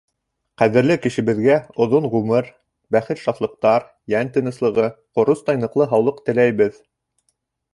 Ҡәҙерле 0.59 0.95
кешебеҙгә 1.01 1.57
оҙон 1.85 2.07
ғүмер, 2.13 2.49
бәхет-шатлыҡтар, 2.97 3.87
йән 4.15 4.33
тыныслығы, 4.39 4.89
ҡоростай 5.19 5.63
ныҡлы 5.67 5.89
һаулыҡ 5.93 6.25
теләйбеҙ. 6.31 6.83